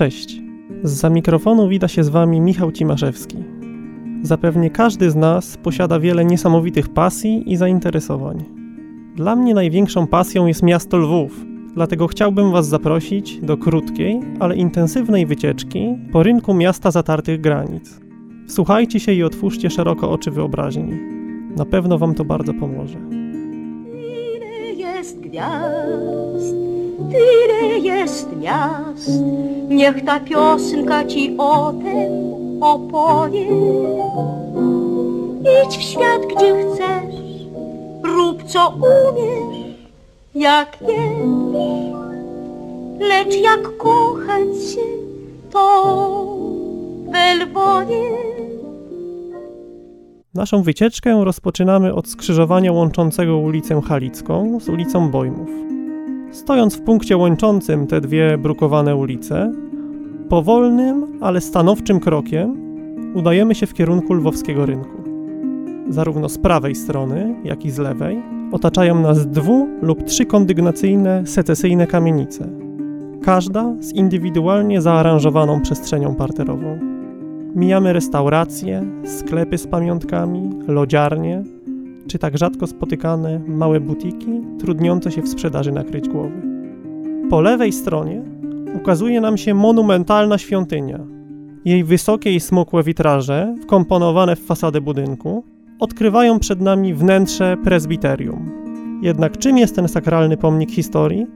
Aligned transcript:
Cześć. 0.00 0.42
Za 0.82 1.10
mikrofonu 1.10 1.68
wita 1.68 1.88
się 1.88 2.04
z 2.04 2.08
Wami 2.08 2.40
Michał 2.40 2.72
Cimaszewski. 2.72 3.36
Zapewnie 4.22 4.70
każdy 4.70 5.10
z 5.10 5.16
nas 5.16 5.56
posiada 5.56 6.00
wiele 6.00 6.24
niesamowitych 6.24 6.88
pasji 6.88 7.52
i 7.52 7.56
zainteresowań. 7.56 8.44
Dla 9.16 9.36
mnie 9.36 9.54
największą 9.54 10.06
pasją 10.06 10.46
jest 10.46 10.62
miasto 10.62 10.96
Lwów, 10.96 11.44
dlatego 11.74 12.06
chciałbym 12.06 12.52
Was 12.52 12.68
zaprosić 12.68 13.40
do 13.40 13.56
krótkiej, 13.56 14.20
ale 14.38 14.56
intensywnej 14.56 15.26
wycieczki 15.26 15.96
po 16.12 16.22
rynku 16.22 16.54
miasta 16.54 16.90
zatartych 16.90 17.40
granic. 17.40 18.00
Słuchajcie 18.46 19.00
się 19.00 19.12
i 19.12 19.22
otwórzcie 19.22 19.70
szeroko 19.70 20.10
oczy 20.10 20.30
wyobraźni. 20.30 20.92
Na 21.56 21.64
pewno 21.64 21.98
Wam 21.98 22.14
to 22.14 22.24
bardzo 22.24 22.54
pomoże. 22.54 22.98
Jest 25.00 25.20
gwiazd, 25.20 26.54
tyle 27.10 27.78
jest 27.78 28.36
miast. 28.36 29.10
Niech 29.68 30.04
ta 30.04 30.20
piosenka 30.20 31.04
ci 31.04 31.36
o 31.38 31.72
tym 31.72 32.12
opowie. 32.62 33.46
Idź 35.40 35.78
w 35.78 35.82
świat, 35.82 36.22
gdzie 36.36 36.54
chcesz, 36.62 37.14
rób 38.02 38.44
co 38.44 38.74
umiesz, 38.76 39.76
jak 40.34 40.78
wiesz. 40.80 41.88
Lecz 43.08 43.36
jak 43.36 43.76
kochać 43.76 44.72
się, 44.74 44.86
to 45.50 45.94
we 47.12 47.34
Lwowie. 47.34 48.29
Naszą 50.40 50.62
wycieczkę 50.62 51.24
rozpoczynamy 51.24 51.94
od 51.94 52.08
skrzyżowania 52.08 52.72
łączącego 52.72 53.38
ulicę 53.38 53.80
Halicką 53.80 54.60
z 54.60 54.68
ulicą 54.68 55.10
Bojmów. 55.10 55.48
Stojąc 56.32 56.76
w 56.76 56.82
punkcie 56.82 57.16
łączącym 57.16 57.86
te 57.86 58.00
dwie 58.00 58.38
brukowane 58.38 58.96
ulice, 58.96 59.52
powolnym, 60.28 61.18
ale 61.20 61.40
stanowczym 61.40 62.00
krokiem 62.00 62.56
udajemy 63.14 63.54
się 63.54 63.66
w 63.66 63.74
kierunku 63.74 64.14
lwowskiego 64.14 64.66
rynku. 64.66 65.02
Zarówno 65.88 66.28
z 66.28 66.38
prawej 66.38 66.74
strony, 66.74 67.34
jak 67.44 67.64
i 67.64 67.70
z 67.70 67.78
lewej 67.78 68.22
otaczają 68.52 69.00
nas 69.00 69.26
dwu 69.26 69.68
lub 69.82 70.04
trzy 70.04 70.26
kondygnacyjne, 70.26 71.26
secesyjne 71.26 71.86
kamienice, 71.86 72.48
każda 73.22 73.74
z 73.80 73.92
indywidualnie 73.92 74.80
zaaranżowaną 74.80 75.60
przestrzenią 75.60 76.14
parterową. 76.14 76.89
Mijamy 77.54 77.92
restauracje, 77.92 78.84
sklepy 79.04 79.58
z 79.58 79.66
pamiątkami, 79.66 80.50
lodziarnie, 80.68 81.42
czy 82.06 82.18
tak 82.18 82.38
rzadko 82.38 82.66
spotykane 82.66 83.40
małe 83.46 83.80
butiki 83.80 84.40
trudniące 84.58 85.10
się 85.12 85.22
w 85.22 85.28
sprzedaży 85.28 85.72
nakryć 85.72 86.08
głowy. 86.08 86.42
Po 87.30 87.40
lewej 87.40 87.72
stronie 87.72 88.22
ukazuje 88.74 89.20
nam 89.20 89.38
się 89.38 89.54
monumentalna 89.54 90.38
świątynia. 90.38 90.98
Jej 91.64 91.84
wysokie 91.84 92.34
i 92.34 92.40
smukłe 92.40 92.82
witraże, 92.82 93.54
wkomponowane 93.62 94.36
w 94.36 94.46
fasadę 94.46 94.80
budynku, 94.80 95.44
odkrywają 95.80 96.38
przed 96.38 96.60
nami 96.60 96.94
wnętrze 96.94 97.56
prezbiterium. 97.64 98.50
Jednak 99.02 99.38
czym 99.38 99.58
jest 99.58 99.76
ten 99.76 99.88
sakralny 99.88 100.36
pomnik 100.36 100.70
historii? 100.70 101.26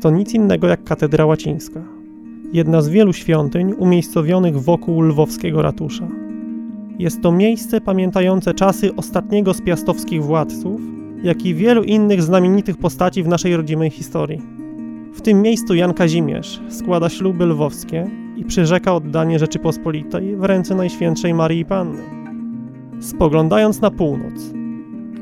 To 0.00 0.10
nic 0.10 0.34
innego 0.34 0.66
jak 0.66 0.84
katedra 0.84 1.26
łacińska 1.26 1.95
jedna 2.52 2.82
z 2.82 2.88
wielu 2.88 3.12
świątyń 3.12 3.72
umiejscowionych 3.78 4.62
wokół 4.62 5.02
lwowskiego 5.02 5.62
ratusza. 5.62 6.08
Jest 6.98 7.22
to 7.22 7.32
miejsce 7.32 7.80
pamiętające 7.80 8.54
czasy 8.54 8.96
ostatniego 8.96 9.54
z 9.54 9.62
piastowskich 9.62 10.24
władców, 10.24 10.80
jak 11.22 11.46
i 11.46 11.54
wielu 11.54 11.82
innych 11.82 12.22
znamienitych 12.22 12.76
postaci 12.76 13.22
w 13.22 13.28
naszej 13.28 13.56
rodzimej 13.56 13.90
historii. 13.90 14.42
W 15.12 15.20
tym 15.20 15.42
miejscu 15.42 15.74
Jan 15.74 15.94
Kazimierz 15.94 16.60
składa 16.68 17.08
śluby 17.08 17.46
lwowskie 17.46 18.10
i 18.36 18.44
przyrzeka 18.44 18.94
oddanie 18.94 19.38
Rzeczypospolitej 19.38 20.36
w 20.36 20.44
ręce 20.44 20.74
Najświętszej 20.74 21.34
Marii 21.34 21.64
Panny. 21.64 22.02
Spoglądając 23.00 23.80
na 23.80 23.90
północ, 23.90 24.52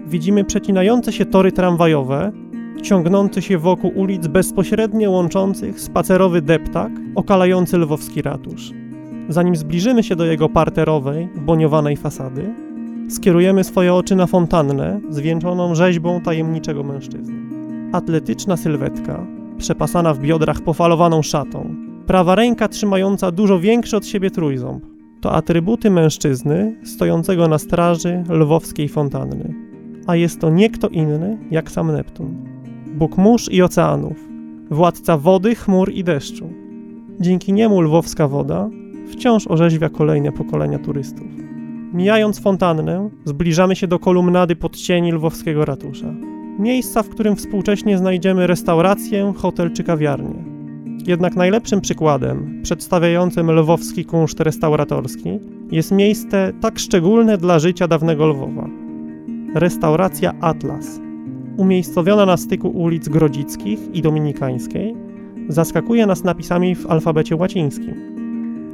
widzimy 0.06 0.44
przecinające 0.44 1.12
się 1.12 1.24
tory 1.24 1.52
tramwajowe, 1.52 2.32
ciągnący 2.82 3.42
się 3.42 3.58
wokół 3.58 3.92
ulic 3.94 4.26
bezpośrednio 4.26 5.10
łączących 5.10 5.80
spacerowy 5.80 6.42
deptak 6.42 6.92
okalający 7.14 7.78
lwowski 7.78 8.22
ratusz. 8.22 8.72
Zanim 9.28 9.56
zbliżymy 9.56 10.02
się 10.02 10.16
do 10.16 10.24
jego 10.24 10.48
parterowej, 10.48 11.28
boniowanej 11.36 11.96
fasady, 11.96 12.54
skierujemy 13.08 13.64
swoje 13.64 13.94
oczy 13.94 14.16
na 14.16 14.26
fontannę 14.26 15.00
zwieńczoną 15.10 15.74
rzeźbą 15.74 16.20
tajemniczego 16.20 16.82
mężczyzny. 16.82 17.34
Atletyczna 17.92 18.56
sylwetka, 18.56 19.26
przepasana 19.58 20.14
w 20.14 20.18
biodrach 20.18 20.60
pofalowaną 20.60 21.22
szatą, 21.22 21.74
prawa 22.06 22.34
ręka 22.34 22.68
trzymająca 22.68 23.30
dużo 23.30 23.60
większy 23.60 23.96
od 23.96 24.06
siebie 24.06 24.30
trójząb, 24.30 24.84
to 25.20 25.32
atrybuty 25.32 25.90
mężczyzny 25.90 26.76
stojącego 26.84 27.48
na 27.48 27.58
straży 27.58 28.24
lwowskiej 28.28 28.88
fontanny. 28.88 29.54
A 30.06 30.16
jest 30.16 30.40
to 30.40 30.50
nie 30.50 30.70
kto 30.70 30.88
inny 30.88 31.38
jak 31.50 31.70
sam 31.70 31.92
Neptun. 31.92 32.53
Bóg 32.94 33.18
mórz 33.18 33.48
i 33.48 33.62
oceanów, 33.62 34.28
władca 34.70 35.18
wody, 35.18 35.54
chmur 35.54 35.92
i 35.92 36.04
deszczu. 36.04 36.50
Dzięki 37.20 37.52
niemu 37.52 37.80
lwowska 37.80 38.28
woda 38.28 38.70
wciąż 39.08 39.46
orzeźwia 39.46 39.88
kolejne 39.88 40.32
pokolenia 40.32 40.78
turystów. 40.78 41.26
Mijając 41.92 42.40
fontannę, 42.40 43.10
zbliżamy 43.24 43.76
się 43.76 43.86
do 43.86 43.98
kolumnady 43.98 44.56
podcieni 44.56 45.12
lwowskiego 45.12 45.64
ratusza. 45.64 46.14
Miejsca, 46.58 47.02
w 47.02 47.08
którym 47.08 47.36
współcześnie 47.36 47.98
znajdziemy 47.98 48.46
restaurację, 48.46 49.32
hotel 49.36 49.72
czy 49.72 49.84
kawiarnię. 49.84 50.44
Jednak 51.06 51.36
najlepszym 51.36 51.80
przykładem 51.80 52.60
przedstawiającym 52.62 53.50
lwowski 53.50 54.04
kunszt 54.04 54.40
restauratorski 54.40 55.38
jest 55.70 55.92
miejsce 55.92 56.52
tak 56.60 56.78
szczególne 56.78 57.38
dla 57.38 57.58
życia 57.58 57.88
dawnego 57.88 58.26
Lwowa. 58.26 58.68
Restauracja 59.54 60.32
Atlas, 60.40 61.00
umiejscowiona 61.56 62.26
na 62.26 62.36
styku 62.36 62.68
ulic 62.68 63.08
Grodzickich 63.08 63.94
i 63.94 64.02
Dominikańskiej, 64.02 64.96
zaskakuje 65.48 66.06
nas 66.06 66.24
napisami 66.24 66.74
w 66.74 66.86
alfabecie 66.86 67.36
łacińskim. 67.36 68.14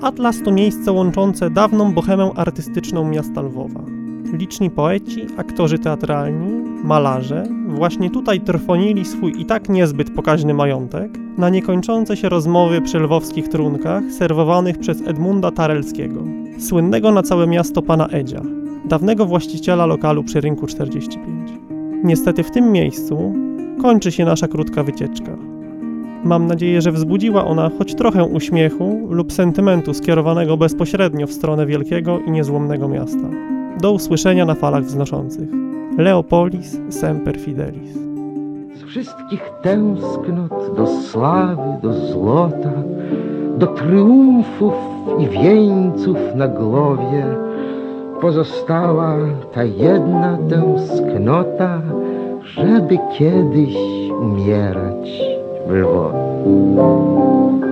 Atlas 0.03 0.43
to 0.45 0.53
miejsce 0.53 0.93
łączące 0.93 1.51
dawną 1.51 1.95
bohemę 1.95 2.31
artystyczną 2.37 3.09
miasta 3.09 3.43
Lwowa. 3.43 3.85
Liczni 4.33 4.71
poeci, 4.71 5.27
aktorzy 5.37 5.79
teatralni, 5.79 6.71
malarze 6.85 7.47
właśnie 7.69 8.11
tutaj 8.11 8.41
trwonili 8.41 9.05
swój 9.05 9.41
i 9.41 9.45
tak 9.45 9.69
niezbyt 9.69 10.15
pokaźny 10.15 10.55
majątek 10.55 11.19
na 11.39 11.51
niekończące 11.51 12.17
się 12.17 12.29
rozmowy 12.29 12.81
przy 12.81 12.99
lwowskich 12.99 13.49
trunkach 13.49 14.05
serwowanych 14.11 14.79
przez 14.79 15.03
Edmunda 15.07 15.51
Tarelskiego, 15.51 16.21
słynnego 16.59 17.13
na 17.13 17.23
całe 17.23 17.47
miasto 17.47 17.83
pana 17.83 18.07
Edzia, 18.09 18.43
dawnego 18.85 19.27
właściciela 19.27 19.87
lokalu 19.87 20.25
przy 20.25 20.41
rynku 20.41 20.67
45. 20.67 21.40
Niestety 22.05 22.43
w 22.43 22.51
tym 22.51 22.73
miejscu 22.73 23.35
kończy 23.83 24.13
się 24.13 24.25
nasza 24.25 24.49
krótka 24.49 24.83
wycieczka. 24.83 25.37
Mam 26.25 26.47
nadzieję, 26.47 26.83
że 26.83 26.93
wzbudziła 26.93 27.45
ona 27.45 27.71
choć 27.79 27.95
trochę 27.95 28.25
uśmiechu 28.25 29.09
lub 29.11 29.33
sentymentu 29.33 29.95
skierowanego 29.95 30.57
bezpośrednio 30.57 31.27
w 31.27 31.33
stronę 31.33 31.67
wielkiego 31.67 32.19
i 32.19 32.31
niezłomnego 32.31 32.89
miasta. 32.89 33.29
Do 33.81 33.93
usłyszenia 33.93 34.45
na 34.45 34.55
falach 34.55 34.85
wznoszących. 34.85 35.49
Leopolis 35.99 36.79
Semper 36.91 37.41
Fidelis. 37.41 37.95
Z 38.75 38.83
wszystkich 38.83 39.51
tęsknot 39.63 40.77
do 40.77 40.87
sławy, 40.87 41.81
do 41.83 41.93
złota, 41.93 42.73
do 43.59 43.67
triumfów 43.67 44.75
i 45.19 45.29
wieńców 45.29 46.17
na 46.37 46.49
głowie 46.49 47.25
pozostała 48.21 49.17
ta 49.55 49.65
jedna 49.65 50.39
tęsknota, 50.51 51.83
żeby 52.45 52.99
kiedyś 53.19 53.77
umierać 54.21 55.09
Lwowie. 55.69 57.70